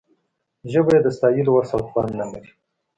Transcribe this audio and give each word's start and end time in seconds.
ژبه 0.71 0.91
یې 0.95 1.01
د 1.03 1.07
ستایلو 1.17 1.51
وس 1.53 1.69
او 1.75 1.81
توان 1.87 2.09
نه 2.19 2.25
لري. 2.31 2.51